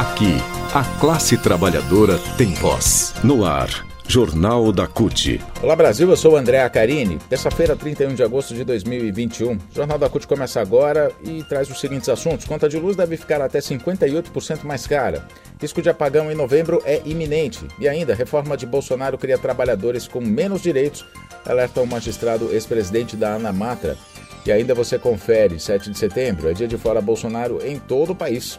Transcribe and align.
Aqui, 0.00 0.38
a 0.72 0.82
classe 0.98 1.36
trabalhadora 1.36 2.18
tem 2.38 2.54
voz. 2.54 3.12
No 3.22 3.44
ar, 3.44 3.68
Jornal 4.08 4.72
da 4.72 4.86
CUT. 4.86 5.38
Olá 5.62 5.76
Brasil, 5.76 6.08
eu 6.08 6.16
sou 6.16 6.32
o 6.32 6.36
André 6.36 6.62
Acarini. 6.62 7.18
Terça-feira, 7.28 7.76
31 7.76 8.14
de 8.14 8.22
agosto 8.22 8.54
de 8.54 8.64
2021. 8.64 9.56
O 9.56 9.60
Jornal 9.74 9.98
da 9.98 10.08
CUT 10.08 10.26
começa 10.26 10.58
agora 10.58 11.12
e 11.22 11.42
traz 11.42 11.68
os 11.68 11.78
seguintes 11.78 12.08
assuntos. 12.08 12.46
Conta 12.46 12.66
de 12.66 12.78
luz 12.78 12.96
deve 12.96 13.18
ficar 13.18 13.42
até 13.42 13.58
58% 13.58 14.64
mais 14.64 14.86
cara. 14.86 15.26
Risco 15.60 15.82
de 15.82 15.90
apagão 15.90 16.32
em 16.32 16.34
novembro 16.34 16.80
é 16.86 17.02
iminente. 17.04 17.68
E 17.78 17.86
ainda, 17.86 18.14
reforma 18.14 18.56
de 18.56 18.64
Bolsonaro 18.64 19.18
cria 19.18 19.36
trabalhadores 19.36 20.08
com 20.08 20.22
menos 20.22 20.62
direitos, 20.62 21.04
alerta 21.44 21.82
o 21.82 21.86
magistrado 21.86 22.50
ex-presidente 22.52 23.16
da 23.16 23.34
Anamatra. 23.34 23.98
E 24.46 24.50
ainda 24.50 24.74
você 24.74 24.98
confere, 24.98 25.60
7 25.60 25.90
de 25.90 25.98
setembro, 25.98 26.48
é 26.48 26.54
dia 26.54 26.66
de 26.66 26.78
fora 26.78 27.02
Bolsonaro 27.02 27.60
em 27.62 27.78
todo 27.78 28.12
o 28.12 28.16
país. 28.16 28.58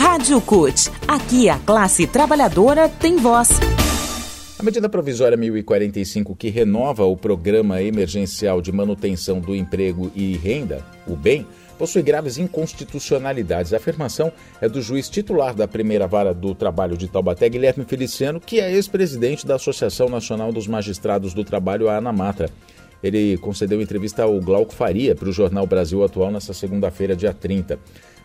Rádio 0.00 0.40
CUT. 0.40 0.90
Aqui 1.06 1.50
a 1.50 1.58
classe 1.58 2.06
trabalhadora 2.06 2.88
tem 2.88 3.16
voz. 3.16 3.50
A 4.58 4.62
medida 4.62 4.88
provisória 4.88 5.36
1045, 5.36 6.34
que 6.34 6.48
renova 6.48 7.04
o 7.04 7.14
Programa 7.14 7.82
Emergencial 7.82 8.62
de 8.62 8.72
Manutenção 8.72 9.40
do 9.40 9.54
Emprego 9.54 10.10
e 10.16 10.38
Renda, 10.38 10.82
o 11.06 11.14
BEM, 11.14 11.46
possui 11.78 12.00
graves 12.00 12.38
inconstitucionalidades. 12.38 13.74
A 13.74 13.76
afirmação 13.76 14.32
é 14.58 14.70
do 14.70 14.80
juiz 14.80 15.06
titular 15.06 15.54
da 15.54 15.68
primeira 15.68 16.06
vara 16.06 16.32
do 16.32 16.54
trabalho 16.54 16.96
de 16.96 17.06
Taubaté, 17.06 17.46
Guilherme 17.50 17.84
Feliciano, 17.84 18.40
que 18.40 18.58
é 18.58 18.72
ex-presidente 18.72 19.46
da 19.46 19.56
Associação 19.56 20.08
Nacional 20.08 20.50
dos 20.50 20.66
Magistrados 20.66 21.34
do 21.34 21.44
Trabalho, 21.44 21.90
a 21.90 21.98
ANAMATRA. 21.98 22.48
Ele 23.02 23.36
concedeu 23.36 23.82
entrevista 23.82 24.22
ao 24.22 24.40
Glauco 24.40 24.74
Faria 24.74 25.14
para 25.14 25.28
o 25.28 25.32
jornal 25.32 25.66
Brasil 25.66 26.02
Atual 26.02 26.30
nesta 26.30 26.54
segunda-feira, 26.54 27.14
dia 27.14 27.34
30. 27.34 27.78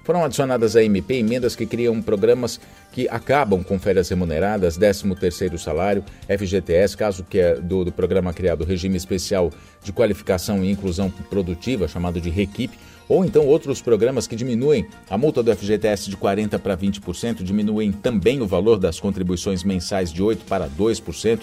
Foram 0.06 0.24
adicionadas 0.24 0.76
à 0.76 0.84
MP 0.84 1.16
emendas 1.16 1.56
que 1.56 1.66
criam 1.66 2.00
programas 2.00 2.60
que 2.92 3.10
acabam 3.10 3.64
com 3.64 3.80
férias 3.80 4.08
remuneradas, 4.08 4.78
13º 4.78 5.58
salário, 5.58 6.06
FGTS, 6.30 6.96
caso 6.96 7.26
que 7.28 7.40
é 7.40 7.56
do, 7.56 7.84
do 7.84 7.92
programa 7.92 8.32
criado 8.32 8.64
Regime 8.64 8.96
Especial 8.96 9.52
de 9.84 9.92
Qualificação 9.92 10.64
e 10.64 10.70
Inclusão 10.70 11.10
Produtiva, 11.10 11.88
chamado 11.88 12.22
de 12.22 12.30
REQIP, 12.30 12.78
ou 13.10 13.26
então 13.26 13.48
outros 13.48 13.82
programas 13.82 14.28
que 14.28 14.36
diminuem 14.36 14.88
a 15.10 15.18
multa 15.18 15.42
do 15.42 15.56
FGTS 15.56 16.08
de 16.08 16.18
40% 16.18 16.60
para 16.60 16.78
20%, 16.78 17.42
diminuem 17.42 17.92
também 17.92 18.44
o 18.44 18.48
valor 18.48 18.78
das 18.78 19.00
contribuições 19.00 19.64
mensais 19.64 20.14
de 20.14 20.22
8% 20.22 20.38
para 20.48 20.70
2%. 20.70 21.40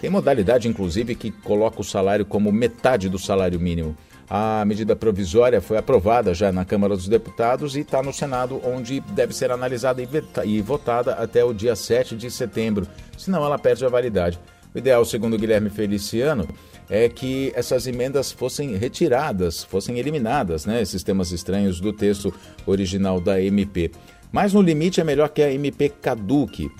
Tem 0.00 0.08
modalidade, 0.08 0.68
inclusive, 0.68 1.14
que 1.14 1.30
coloca 1.30 1.82
o 1.82 1.84
salário 1.84 2.24
como 2.24 2.50
metade 2.50 3.10
do 3.10 3.18
salário 3.18 3.60
mínimo. 3.60 3.94
A 4.28 4.64
medida 4.64 4.96
provisória 4.96 5.60
foi 5.60 5.76
aprovada 5.76 6.34
já 6.34 6.50
na 6.50 6.64
Câmara 6.64 6.96
dos 6.96 7.06
Deputados 7.06 7.76
e 7.76 7.80
está 7.80 8.02
no 8.02 8.12
Senado, 8.12 8.60
onde 8.64 8.98
deve 9.00 9.32
ser 9.32 9.52
analisada 9.52 10.02
e 10.44 10.60
votada 10.60 11.12
até 11.14 11.44
o 11.44 11.54
dia 11.54 11.76
7 11.76 12.16
de 12.16 12.28
setembro, 12.30 12.88
senão 13.16 13.44
ela 13.44 13.58
perde 13.58 13.84
a 13.84 13.88
validade. 13.88 14.38
O 14.74 14.78
ideal, 14.78 15.04
segundo 15.04 15.38
Guilherme 15.38 15.70
Feliciano, 15.70 16.46
é 16.90 17.08
que 17.08 17.52
essas 17.54 17.86
emendas 17.86 18.32
fossem 18.32 18.76
retiradas, 18.76 19.62
fossem 19.62 19.98
eliminadas, 19.98 20.66
né, 20.66 20.82
esses 20.82 21.02
temas 21.04 21.30
estranhos 21.30 21.80
do 21.80 21.92
texto 21.92 22.34
original 22.66 23.20
da 23.20 23.40
MP. 23.40 23.92
Mas 24.32 24.52
no 24.52 24.60
limite 24.60 25.00
é 25.00 25.04
melhor 25.04 25.28
que 25.28 25.40
a 25.40 25.52
MP 25.52 25.88
caduque. 25.88 26.70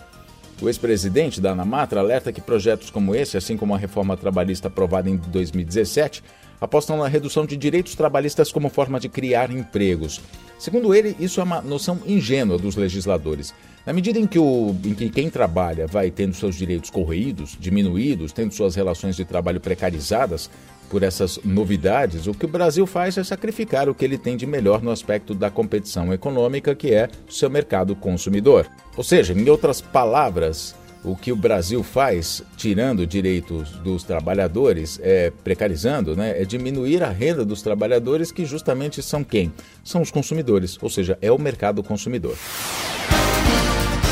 O 0.61 0.69
ex-presidente 0.69 1.41
da 1.41 1.53
Anamatra 1.53 2.01
alerta 2.01 2.33
que 2.33 2.41
projetos 2.41 2.91
como 2.91 3.15
esse, 3.15 3.37
assim 3.37 3.57
como 3.57 3.75
a 3.75 3.79
reforma 3.79 4.17
trabalhista 4.17 4.69
aprovada 4.69 5.09
em 5.09 5.17
2017, 5.17 6.25
apostam 6.61 6.97
na 6.97 7.09
redução 7.09 7.47
de 7.47 7.57
direitos 7.57 7.95
trabalhistas 7.95 8.51
como 8.51 8.69
forma 8.69 8.99
de 9.01 9.09
criar 9.09 9.51
empregos. 9.51 10.21
Segundo 10.59 10.95
ele, 10.95 11.15
isso 11.21 11.41
é 11.41 11.45
uma 11.45 11.61
noção 11.61 11.99
ingênua 12.07 12.59
dos 12.59 12.77
legisladores. 12.77 13.53
Na 13.85 13.93
medida 13.93 14.19
em 14.19 14.27
que, 14.27 14.39
o, 14.39 14.75
em 14.85 14.95
que 14.95 15.09
quem 15.09 15.31
trabalha 15.31 15.87
vai 15.87 16.11
tendo 16.11 16.35
seus 16.35 16.57
direitos 16.57 16.91
corroídos, 16.91 17.57
diminuídos, 17.61 18.33
tendo 18.33 18.53
suas 18.53 18.75
relações 18.75 19.15
de 19.15 19.25
trabalho 19.25 19.61
precarizadas 19.61 20.51
por 20.91 21.03
essas 21.03 21.39
novidades, 21.45 22.27
o 22.27 22.35
que 22.35 22.47
o 22.47 22.49
Brasil 22.49 22.87
faz 22.87 23.17
é 23.19 23.25
sacrificar 23.25 23.89
o 23.89 23.95
que 23.95 24.05
ele 24.05 24.19
tem 24.19 24.37
de 24.37 24.47
melhor 24.47 24.83
no 24.83 24.91
aspecto 24.91 25.35
da 25.35 25.51
competição 25.51 26.13
econômica, 26.13 26.75
que 26.75 26.93
é 26.93 27.09
o 27.29 27.33
seu 27.33 27.51
mercado 27.51 27.95
consumidor. 27.95 28.67
Ou 28.97 29.05
seja, 29.05 29.33
em 29.33 29.49
outras 29.49 29.81
palavras, 29.81 30.75
o 31.07 31.15
que 31.15 31.31
o 31.31 31.37
Brasil 31.37 31.85
faz, 31.85 32.43
tirando 32.57 33.07
direitos 33.07 33.71
dos 33.77 34.03
trabalhadores, 34.03 34.99
é, 35.01 35.33
precarizando, 35.45 36.17
né, 36.17 36.43
é 36.43 36.45
diminuir 36.45 37.03
a 37.05 37.11
renda 37.11 37.45
dos 37.45 37.63
trabalhadores, 37.63 38.33
que 38.33 38.45
justamente 38.45 39.01
são 39.01 39.23
quem? 39.23 39.53
São 39.85 40.03
os 40.03 40.11
consumidores, 40.11 40.77
ou 40.83 40.91
seja, 40.91 41.17
é 41.23 41.31
o 41.31 41.39
mercado 41.39 41.81
consumidor. 41.81 42.37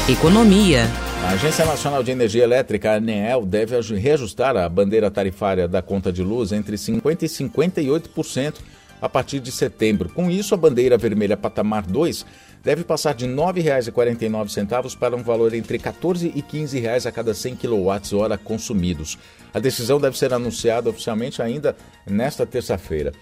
Economia. 0.09 0.85
A 1.25 1.31
Agência 1.31 1.65
Nacional 1.65 2.03
de 2.05 2.13
Energia 2.13 2.45
Elétrica, 2.45 2.93
a 2.93 2.97
ANEEL, 2.97 3.45
deve 3.45 3.81
reajustar 3.97 4.57
a 4.57 4.69
bandeira 4.69 5.11
tarifária 5.11 5.67
da 5.67 5.83
conta 5.83 6.13
de 6.13 6.23
luz 6.23 6.53
entre 6.53 6.77
50% 6.77 7.23
e 7.23 7.27
58% 7.27 8.55
a 9.01 9.09
partir 9.09 9.41
de 9.41 9.51
setembro. 9.51 10.09
Com 10.11 10.31
isso, 10.31 10.55
a 10.55 10.57
bandeira 10.57 10.97
vermelha 10.97 11.37
patamar 11.37 11.83
2 11.83 12.25
deve 12.65 12.83
passar 12.83 13.15
de 13.15 13.27
R$ 13.27 13.33
9,49 13.33 14.97
para 14.97 15.15
um 15.15 15.23
valor 15.23 15.53
entre 15.55 15.77
R$ 15.77 15.85
14 15.85 16.33
e 16.35 16.43
15 16.43 16.81
reais 16.81 17.07
a 17.07 17.13
cada 17.13 17.35
100 17.35 17.57
kWh 17.57 18.39
consumidos. 18.43 19.19
A 19.53 19.61
decisão 19.61 20.01
deve 20.01 20.17
ser 20.17 20.33
anunciada 20.33 20.89
oficialmente 20.89 21.43
ainda 21.43 21.77
nesta 22.07 22.47
terça-feira. 22.47 23.13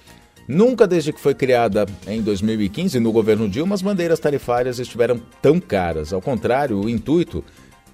Nunca 0.47 0.86
desde 0.86 1.12
que 1.12 1.20
foi 1.20 1.34
criada 1.34 1.86
em 2.06 2.20
2015 2.20 2.98
no 2.98 3.12
governo 3.12 3.48
Dilma 3.48 3.75
as 3.75 3.82
bandeiras 3.82 4.19
tarifárias 4.19 4.78
estiveram 4.78 5.20
tão 5.41 5.60
caras. 5.60 6.12
Ao 6.12 6.20
contrário, 6.20 6.81
o 6.81 6.88
intuito 6.88 7.44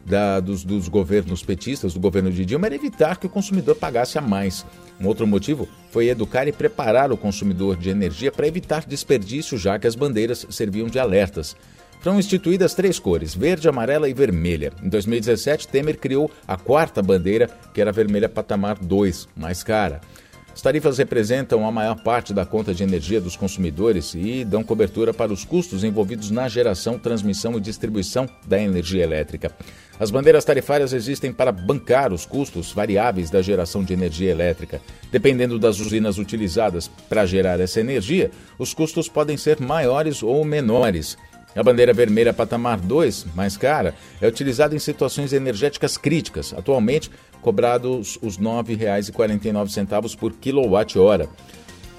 da, 0.05 0.41
dos, 0.41 0.65
dos, 0.65 0.89
governos 0.89 1.43
petistas, 1.43 1.93
do 1.93 2.01
governo 2.01 2.31
de 2.31 2.45
Dilma, 2.45 2.67
era 2.67 2.75
evitar 2.75 3.19
que 3.19 3.27
o 3.27 3.31
consumidor 3.31 3.77
pagasse 3.77 4.19
a 4.19 4.23
mais. 4.23 4.65
Um 5.01 5.07
outro 5.07 5.27
motivo 5.27 5.69
foi 5.91 6.09
educar 6.09 6.49
e 6.49 6.53
preparar 6.53 7.13
o 7.13 7.17
consumidor 7.17 7.77
de 7.77 7.91
energia 7.91 8.33
para 8.33 8.47
evitar 8.47 8.85
desperdício, 8.85 9.57
já 9.57 9.79
que 9.79 9.87
as 9.87 9.95
bandeiras 9.95 10.47
serviam 10.51 10.89
de 10.89 10.99
alertas. 10.99 11.57
Foram 12.01 12.19
instituídas 12.19 12.75
três 12.75 12.99
cores, 12.99 13.35
verde, 13.35 13.69
amarela 13.69 14.09
e 14.09 14.15
vermelha. 14.15 14.73
Em 14.83 14.89
2017, 14.89 15.67
Temer 15.69 15.99
criou 15.99 16.31
a 16.47 16.57
quarta 16.57 17.03
bandeira, 17.03 17.51
que 17.75 17.81
era 17.81 17.91
a 17.91 17.93
vermelha 17.93 18.29
patamar 18.29 18.79
2, 18.79 19.29
mais 19.37 19.63
cara. 19.63 20.01
As 20.59 20.63
tarifas 20.63 20.99
representam 20.99 21.65
a 21.65 21.71
maior 21.71 21.95
parte 22.03 22.35
da 22.35 22.45
conta 22.45 22.75
de 22.75 22.83
energia 22.83 23.21
dos 23.21 23.37
consumidores 23.37 24.13
e 24.17 24.45
dão 24.45 24.65
cobertura 24.65 25.15
para 25.15 25.33
os 25.33 25.45
custos 25.45 25.85
envolvidos 25.85 26.33
na 26.33 26.49
geração, 26.49 26.99
transmissão 26.99 27.57
e 27.57 27.61
distribuição 27.61 28.29
da 28.45 28.61
energia 28.61 29.05
elétrica. 29.05 29.53
As 30.01 30.11
bandeiras 30.11 30.45
tarifárias 30.45 30.93
existem 30.93 31.33
para 31.33 31.53
bancar 31.53 32.13
os 32.13 32.27
custos 32.27 32.73
variáveis 32.73 33.31
da 33.31 33.41
geração 33.41 33.85
de 33.85 33.93
energia 33.93 34.33
elétrica. 34.33 34.81
Dependendo 35.13 35.61
das 35.61 35.79
usinas 35.79 36.19
utilizadas 36.19 36.89
para 37.09 37.25
gerar 37.25 37.61
essa 37.61 37.79
energia, 37.79 38.33
os 38.59 38.75
custos 38.75 39.09
podem 39.09 39.37
ser 39.37 39.61
maiores 39.61 40.25
ou 40.25 40.45
menores. 40.45 41.17
A 41.57 41.63
bandeira 41.63 41.93
vermelha 41.93 42.33
patamar 42.33 42.79
2, 42.79 43.27
mais 43.35 43.57
cara, 43.57 43.95
é 44.21 44.29
utilizada 44.29 44.77
em 44.77 44.79
situações 44.79 45.33
energéticas 45.33 45.97
críticas, 45.97 46.55
atualmente 46.57 47.11
cobrados 47.41 48.19
os 48.23 48.37
R$ 48.37 48.45
9,49 48.45 50.17
por 50.17 50.33
quilowatt-hora. 50.33 51.29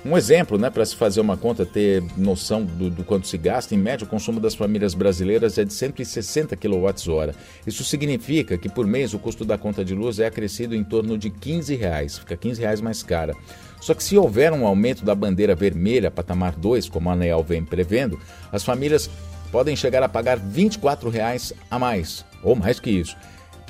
Um 0.06 0.18
exemplo, 0.18 0.58
né, 0.58 0.70
para 0.70 0.86
se 0.86 0.96
fazer 0.96 1.20
uma 1.20 1.36
conta, 1.36 1.66
ter 1.66 2.02
noção 2.16 2.64
do, 2.64 2.90
do, 2.90 3.04
quanto 3.04 3.28
se 3.28 3.38
gasta, 3.38 3.76
em 3.76 3.78
média, 3.78 4.06
o 4.06 4.10
consumo 4.10 4.40
das 4.40 4.56
famílias 4.56 4.94
brasileiras 4.94 5.58
é 5.58 5.66
de 5.66 5.74
160 5.74 6.56
kWh. 6.56 7.36
Isso 7.68 7.84
significa 7.84 8.58
que 8.58 8.70
por 8.70 8.88
mês 8.88 9.14
o 9.14 9.20
custo 9.20 9.44
da 9.44 9.58
conta 9.58 9.84
de 9.84 9.94
luz 9.94 10.18
é 10.18 10.26
acrescido 10.26 10.74
em 10.74 10.86
torno 10.86 11.18
de 11.18 11.30
15 11.30 11.76
reais, 11.76 12.18
fica 12.18 12.38
15 12.38 12.62
reais 12.62 12.80
mais 12.80 13.04
cara. 13.04 13.36
Só 13.82 13.94
que 13.94 14.02
se 14.02 14.18
houver 14.18 14.54
um 14.54 14.66
aumento 14.66 15.04
da 15.04 15.14
bandeira 15.14 15.54
vermelha, 15.54 16.10
patamar 16.10 16.56
2, 16.56 16.88
como 16.88 17.10
a 17.10 17.14
ANEL 17.14 17.44
vem 17.44 17.66
prevendo, 17.66 18.18
as 18.54 18.64
famílias 18.64 19.10
podem 19.52 19.76
chegar 19.76 20.02
a 20.02 20.08
pagar 20.08 20.38
24 20.38 21.10
reais 21.10 21.54
a 21.70 21.78
mais, 21.78 22.24
ou 22.42 22.56
mais 22.56 22.80
que 22.80 22.90
isso. 22.90 23.18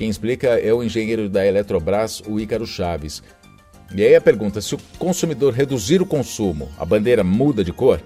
Quem 0.00 0.08
explica 0.08 0.58
é 0.58 0.72
o 0.72 0.82
engenheiro 0.82 1.28
da 1.28 1.46
Eletrobras, 1.46 2.22
o 2.26 2.40
Ícaro 2.40 2.66
Chaves. 2.66 3.22
E 3.94 4.02
aí 4.02 4.16
a 4.16 4.20
pergunta: 4.20 4.58
se 4.58 4.74
o 4.74 4.78
consumidor 4.98 5.52
reduzir 5.52 6.00
o 6.00 6.06
consumo, 6.06 6.70
a 6.78 6.86
bandeira 6.86 7.22
muda 7.22 7.62
de 7.62 7.70
cor? 7.70 8.00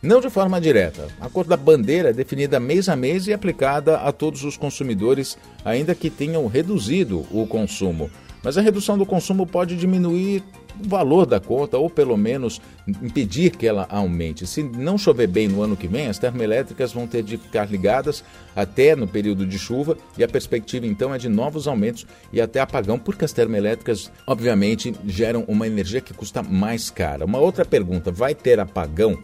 Não 0.00 0.20
de 0.20 0.30
forma 0.30 0.60
direta. 0.60 1.08
A 1.20 1.28
cor 1.28 1.44
da 1.44 1.56
bandeira 1.56 2.10
é 2.10 2.12
definida 2.12 2.60
mês 2.60 2.88
a 2.88 2.94
mês 2.94 3.26
e 3.26 3.32
aplicada 3.32 3.96
a 3.96 4.12
todos 4.12 4.44
os 4.44 4.56
consumidores, 4.56 5.36
ainda 5.64 5.92
que 5.92 6.08
tenham 6.08 6.46
reduzido 6.46 7.26
o 7.32 7.44
consumo. 7.48 8.08
Mas 8.44 8.56
a 8.56 8.60
redução 8.60 8.96
do 8.96 9.04
consumo 9.04 9.44
pode 9.44 9.76
diminuir 9.76 10.44
o 10.84 10.88
valor 10.88 11.26
da 11.26 11.38
conta 11.38 11.78
ou 11.78 11.88
pelo 11.88 12.16
menos 12.16 12.60
impedir 12.86 13.50
que 13.56 13.66
ela 13.66 13.86
aumente. 13.90 14.46
Se 14.46 14.62
não 14.62 14.98
chover 14.98 15.26
bem 15.26 15.48
no 15.48 15.62
ano 15.62 15.76
que 15.76 15.86
vem, 15.86 16.08
as 16.08 16.18
termoelétricas 16.18 16.92
vão 16.92 17.06
ter 17.06 17.22
de 17.22 17.36
ficar 17.36 17.70
ligadas 17.70 18.24
até 18.54 18.96
no 18.96 19.06
período 19.06 19.46
de 19.46 19.58
chuva 19.58 19.96
e 20.16 20.24
a 20.24 20.28
perspectiva 20.28 20.86
então 20.86 21.14
é 21.14 21.18
de 21.18 21.28
novos 21.28 21.68
aumentos 21.68 22.06
e 22.32 22.40
até 22.40 22.60
apagão, 22.60 22.98
porque 22.98 23.24
as 23.24 23.32
termoelétricas 23.32 24.10
obviamente 24.26 24.94
geram 25.06 25.44
uma 25.46 25.66
energia 25.66 26.00
que 26.00 26.14
custa 26.14 26.42
mais 26.42 26.90
cara. 26.90 27.24
Uma 27.24 27.38
outra 27.38 27.64
pergunta, 27.64 28.10
vai 28.10 28.34
ter 28.34 28.58
apagão 28.58 29.18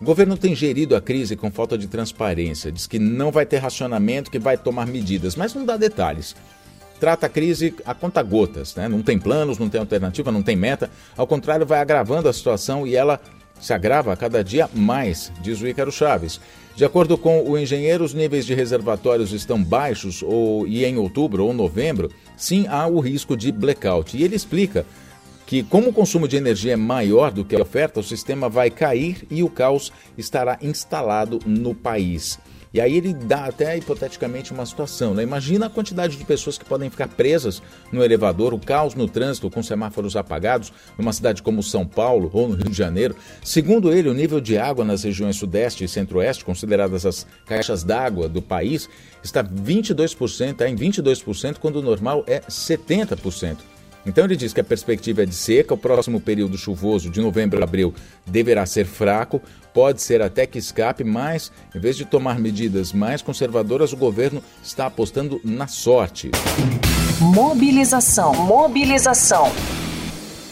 O 0.00 0.04
governo 0.04 0.36
tem 0.36 0.52
gerido 0.52 0.96
a 0.96 1.00
crise 1.00 1.36
com 1.36 1.48
falta 1.48 1.78
de 1.78 1.86
transparência, 1.86 2.72
diz 2.72 2.88
que 2.88 2.98
não 2.98 3.30
vai 3.30 3.46
ter 3.46 3.58
racionamento, 3.58 4.32
que 4.32 4.38
vai 4.38 4.56
tomar 4.56 4.84
medidas, 4.84 5.36
mas 5.36 5.54
não 5.54 5.64
dá 5.64 5.76
detalhes. 5.76 6.34
Trata 7.02 7.26
a 7.26 7.28
crise 7.28 7.74
a 7.84 7.94
conta 7.94 8.22
gotas, 8.22 8.76
né? 8.76 8.86
não 8.86 9.02
tem 9.02 9.18
planos, 9.18 9.58
não 9.58 9.68
tem 9.68 9.80
alternativa, 9.80 10.30
não 10.30 10.40
tem 10.40 10.54
meta, 10.54 10.88
ao 11.16 11.26
contrário, 11.26 11.66
vai 11.66 11.80
agravando 11.80 12.28
a 12.28 12.32
situação 12.32 12.86
e 12.86 12.94
ela 12.94 13.20
se 13.60 13.72
agrava 13.72 14.12
a 14.12 14.16
cada 14.16 14.44
dia 14.44 14.70
mais, 14.72 15.32
diz 15.40 15.60
o 15.60 15.66
Ícaro 15.66 15.90
Chaves. 15.90 16.40
De 16.76 16.84
acordo 16.84 17.18
com 17.18 17.42
o 17.42 17.58
engenheiro, 17.58 18.04
os 18.04 18.14
níveis 18.14 18.46
de 18.46 18.54
reservatórios 18.54 19.32
estão 19.32 19.60
baixos 19.60 20.22
ou, 20.22 20.64
e 20.64 20.84
em 20.84 20.96
outubro 20.96 21.44
ou 21.44 21.52
novembro, 21.52 22.08
sim, 22.36 22.68
há 22.68 22.86
o 22.86 23.00
risco 23.00 23.36
de 23.36 23.50
blackout. 23.50 24.16
E 24.16 24.22
ele 24.22 24.36
explica 24.36 24.86
que, 25.44 25.64
como 25.64 25.88
o 25.88 25.92
consumo 25.92 26.28
de 26.28 26.36
energia 26.36 26.74
é 26.74 26.76
maior 26.76 27.32
do 27.32 27.44
que 27.44 27.56
a 27.56 27.62
oferta, 27.62 27.98
o 27.98 28.04
sistema 28.04 28.48
vai 28.48 28.70
cair 28.70 29.26
e 29.28 29.42
o 29.42 29.50
caos 29.50 29.92
estará 30.16 30.56
instalado 30.62 31.40
no 31.44 31.74
país. 31.74 32.38
E 32.74 32.80
aí 32.80 32.96
ele 32.96 33.12
dá 33.12 33.46
até 33.46 33.76
hipoteticamente 33.76 34.52
uma 34.52 34.64
situação. 34.64 35.14
Né? 35.14 35.22
Imagina 35.22 35.66
a 35.66 35.70
quantidade 35.70 36.16
de 36.16 36.24
pessoas 36.24 36.56
que 36.56 36.64
podem 36.64 36.88
ficar 36.88 37.08
presas 37.08 37.62
no 37.92 38.02
elevador, 38.02 38.54
o 38.54 38.58
caos 38.58 38.94
no 38.94 39.06
trânsito 39.06 39.50
com 39.50 39.62
semáforos 39.62 40.16
apagados, 40.16 40.72
numa 40.96 41.12
cidade 41.12 41.42
como 41.42 41.62
São 41.62 41.86
Paulo 41.86 42.30
ou 42.32 42.48
no 42.48 42.54
Rio 42.54 42.70
de 42.70 42.76
Janeiro. 42.76 43.14
Segundo 43.44 43.92
ele, 43.92 44.08
o 44.08 44.14
nível 44.14 44.40
de 44.40 44.56
água 44.56 44.84
nas 44.84 45.02
regiões 45.02 45.36
Sudeste 45.36 45.84
e 45.84 45.88
Centro-Oeste, 45.88 46.44
consideradas 46.44 47.04
as 47.04 47.26
caixas 47.44 47.84
d'água 47.84 48.28
do 48.28 48.40
país, 48.40 48.88
está 49.22 49.44
22%, 49.44 50.52
está 50.52 50.68
em 50.68 50.76
22%, 50.76 51.58
quando 51.58 51.76
o 51.76 51.82
normal 51.82 52.24
é 52.26 52.40
70%. 52.40 53.58
Então 54.04 54.24
ele 54.24 54.36
diz 54.36 54.52
que 54.52 54.60
a 54.60 54.64
perspectiva 54.64 55.22
é 55.22 55.26
de 55.26 55.34
seca, 55.34 55.74
o 55.74 55.78
próximo 55.78 56.20
período 56.20 56.58
chuvoso 56.58 57.08
de 57.08 57.20
novembro 57.20 57.60
a 57.60 57.64
abril 57.64 57.94
deverá 58.26 58.66
ser 58.66 58.84
fraco, 58.84 59.40
pode 59.72 60.02
ser 60.02 60.20
até 60.20 60.46
que 60.46 60.58
escape, 60.58 61.04
mas 61.04 61.52
em 61.74 61.78
vez 61.78 61.96
de 61.96 62.04
tomar 62.04 62.38
medidas 62.38 62.92
mais 62.92 63.22
conservadoras, 63.22 63.92
o 63.92 63.96
governo 63.96 64.42
está 64.62 64.86
apostando 64.86 65.40
na 65.44 65.68
sorte. 65.68 66.30
Mobilização, 67.20 68.34
mobilização. 68.34 69.52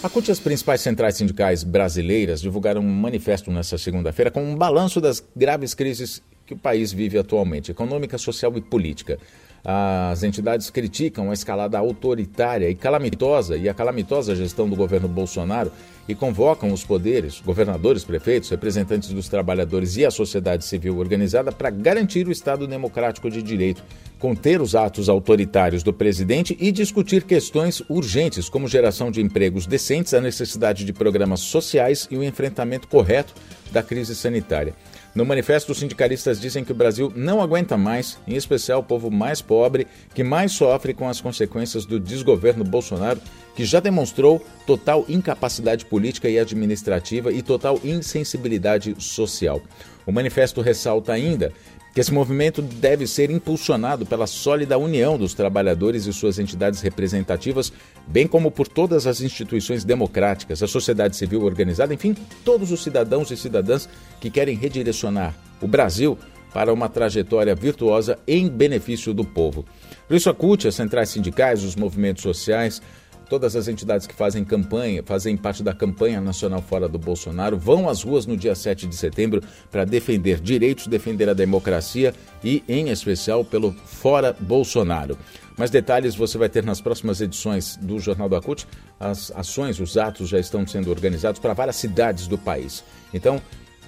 A 0.03 0.09
CUT 0.09 0.29
e 0.29 0.33
as 0.33 0.41
principais 0.41 0.81
centrais 0.81 1.17
sindicais 1.17 1.63
brasileiras 1.63 2.41
divulgaram 2.41 2.81
um 2.81 2.89
manifesto 2.89 3.51
nesta 3.51 3.77
segunda-feira 3.77 4.31
com 4.31 4.43
um 4.43 4.57
balanço 4.57 4.99
das 5.01 5.23
graves 5.37 5.75
crises 5.75 6.23
que 6.47 6.55
o 6.55 6.57
país 6.57 6.91
vive 6.91 7.19
atualmente, 7.19 7.71
econômica, 7.71 8.17
social 8.17 8.57
e 8.57 8.61
política. 8.61 9.19
As 9.65 10.23
entidades 10.23 10.71
criticam 10.71 11.31
a 11.31 11.35
escalada 11.35 11.79
autoritária 11.79 12.71
e 12.71 12.75
calamitosa 12.75 13.57
e 13.57 13.69
a 13.69 13.75
calamitosa 13.75 14.35
gestão 14.35 14.69
do 14.69 14.75
governo 14.75 15.07
Bolsonaro 15.07 15.71
e 16.09 16.15
convocam 16.15 16.73
os 16.73 16.83
poderes, 16.83 17.41
governadores, 17.41 18.03
prefeitos, 18.03 18.49
representantes 18.49 19.11
dos 19.11 19.29
trabalhadores 19.29 19.97
e 19.97 20.05
a 20.05 20.11
sociedade 20.11 20.65
civil 20.65 20.99
organizada 20.99 21.53
para 21.53 21.69
garantir 21.69 22.27
o 22.27 22.33
Estado 22.33 22.67
democrático 22.67 23.31
de 23.31 23.43
direito, 23.43 23.85
conter 24.19 24.61
os 24.63 24.75
atos 24.75 25.09
autoritários 25.09 25.83
do 25.83 25.93
presidente 25.93 26.57
e 26.59 26.73
discutir 26.73 27.25
questões 27.25 27.83
urgentes 27.89 28.49
como 28.49 28.67
geração 28.67 29.11
de 29.11 29.21
empregos 29.21 29.67
decentes, 29.67 30.15
a 30.15 30.21
necessidade 30.21 30.85
de 30.85 30.93
programas 30.93 31.41
sociais 31.41 32.09
e 32.11 32.17
o 32.17 32.25
enfrentamento 32.25 32.89
correto 32.89 33.35
da 33.71 33.83
crise 33.83 34.17
sanitária. 34.17 34.75
No 35.13 35.25
manifesto, 35.27 35.73
os 35.73 35.79
sindicalistas 35.79 36.41
dizem 36.41 36.65
que 36.65 36.71
o 36.71 36.75
Brasil 36.75 37.13
não 37.17 37.43
aguenta 37.43 37.77
mais, 37.77 38.17
em 38.29 38.37
especial 38.37 38.81
o 38.81 38.85
povo 38.85 39.11
mais 39.11 39.43
pobre, 39.43 39.89
que 40.15 40.23
mais 40.23 40.53
sofre 40.53 40.95
com 40.95 41.09
as 41.09 41.21
consequências 41.21 41.85
do 41.85 41.99
desgoverno 41.99 42.63
Bolsonaro, 42.63 43.21
que 43.57 43.65
já 43.65 43.81
demonstrou 43.81 44.45
total 44.65 45.05
incapacidade 45.09 45.85
política 45.85 46.29
e 46.29 46.39
administrativa 46.39 47.33
e 47.33 47.43
total 47.43 47.81
insensibilidade 47.83 48.95
social. 48.99 49.61
O 50.07 50.13
manifesto 50.13 50.61
ressalta 50.61 51.13
ainda 51.13 51.53
que 51.95 52.01
esse 52.01 52.13
movimento 52.13 52.63
deve 52.63 53.07
ser 53.07 53.31
impulsionado 53.31 54.07
pela 54.07 54.27
sólida 54.27 54.79
união 54.79 55.19
dos 55.19 55.35
trabalhadores 55.35 56.07
e 56.07 56.13
suas 56.13 56.39
entidades 56.39 56.81
representativas, 56.81 57.73
bem 58.07 58.27
como 58.27 58.51
por 58.51 58.69
todas 58.69 59.07
as 59.07 59.21
instituições 59.21 59.85
democráticas, 59.85 60.63
a 60.63 60.69
sociedade 60.69 61.17
civil 61.17 61.43
organizada, 61.43 61.93
enfim, 61.93 62.15
todos 62.45 62.71
os 62.71 62.83
cidadãos 62.83 63.31
e 63.31 63.37
cidadãs 63.37 63.89
que 64.21 64.31
querem 64.31 64.57
redirecionar 64.57 65.35
o 65.61 65.67
Brasil 65.67 66.17
para 66.53 66.73
uma 66.73 66.89
trajetória 66.89 67.55
virtuosa 67.55 68.19
em 68.27 68.49
benefício 68.49 69.15
do 69.15 69.25
povo. 69.25 69.65
Por 70.07 70.17
isso, 70.17 70.29
a 70.29 70.35
CUT, 70.35 70.67
as 70.67 70.75
centrais 70.75 71.09
sindicais, 71.09 71.63
os 71.63 71.77
movimentos 71.77 72.23
sociais, 72.23 72.83
Todas 73.31 73.55
as 73.55 73.69
entidades 73.69 74.09
que 74.09 74.15
fazem 74.15 74.45
campanha, 74.45 75.05
fazem 75.07 75.37
parte 75.37 75.63
da 75.63 75.73
campanha 75.73 76.21
nacional 76.21 76.61
fora 76.61 76.89
do 76.89 76.99
Bolsonaro, 76.99 77.57
vão 77.57 77.89
às 77.89 78.03
ruas 78.03 78.27
no 78.27 78.37
dia 78.37 78.57
7 78.57 78.89
de 78.89 78.97
setembro 78.97 79.41
para 79.71 79.85
defender 79.85 80.41
direitos, 80.41 80.89
defender 80.89 81.29
a 81.29 81.33
democracia 81.33 82.13
e, 82.43 82.65
em 82.69 82.89
especial, 82.89 83.45
pelo 83.45 83.71
fora 83.71 84.37
Bolsonaro. 84.41 85.17
Mais 85.57 85.71
detalhes 85.71 86.17
você 86.17 86.37
vai 86.37 86.49
ter 86.49 86.65
nas 86.65 86.81
próximas 86.81 87.21
edições 87.21 87.77
do 87.77 88.01
Jornal 88.01 88.29
da 88.29 88.41
CUT. 88.41 88.67
As 88.99 89.31
ações, 89.31 89.79
os 89.79 89.97
atos 89.97 90.29
já 90.29 90.41
estão 90.41 90.67
sendo 90.67 90.91
organizados 90.91 91.41
para 91.41 91.55
várias 91.55 91.77
cidades 91.77 92.27
do 92.27 92.37
país. 92.37 92.83
Então, 93.15 93.41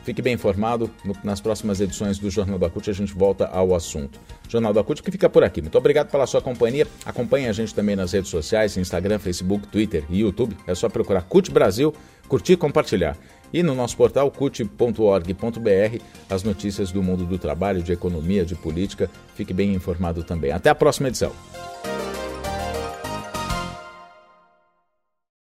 Fique 0.05 0.21
bem 0.21 0.35
informado. 0.35 0.91
Nas 1.23 1.41
próximas 1.41 1.81
edições 1.81 2.19
do 2.19 2.31
Jornal 2.31 2.59
da 2.59 2.69
CUT 2.69 2.91
a 2.91 2.93
gente 2.93 3.15
volta 3.15 3.47
ao 3.47 3.75
assunto. 3.75 4.19
Jornal 4.49 4.73
da 4.73 4.83
CUT 4.83 5.03
que 5.03 5.11
fica 5.11 5.29
por 5.29 5.45
aqui. 5.45 5.61
Muito 5.61 5.79
obrigado 5.79 6.11
pela 6.11 6.27
sua 6.27 6.41
companhia. 6.41 6.87
Acompanhe 7.05 7.49
a 7.49 7.53
gente 7.53 7.75
também 7.75 7.95
nas 7.95 8.13
redes 8.13 8.31
sociais, 8.31 8.77
Instagram, 8.77 9.19
Facebook, 9.19 9.67
Twitter 9.69 10.05
e 10.11 10.21
YouTube. 10.21 10.57
É 10.67 10.75
só 10.75 10.89
procurar 10.89 11.23
CUT 11.23 11.51
Brasil, 11.51 11.95
curtir 12.29 12.55
e 12.55 12.57
compartilhar. 12.57 13.17
E 13.53 13.63
no 13.63 13.75
nosso 13.75 13.97
portal 13.97 14.31
cut.org.br 14.31 16.03
as 16.29 16.43
notícias 16.43 16.91
do 16.91 17.03
mundo 17.03 17.25
do 17.25 17.39
trabalho, 17.39 17.83
de 17.83 17.93
economia, 17.93 18.45
de 18.45 18.55
política. 18.55 19.11
Fique 19.35 19.53
bem 19.53 19.75
informado 19.75 20.25
também. 20.25 20.51
Até 20.51 20.71
a 20.71 20.75
próxima 20.75 21.09
edição. 21.09 21.33